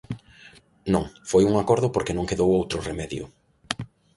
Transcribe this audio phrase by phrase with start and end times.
[0.93, 3.23] Non, foi un acordo porque non quedou outro remedio.